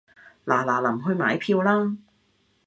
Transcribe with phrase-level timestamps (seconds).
[0.47, 1.95] 嗱嗱臨去買票啦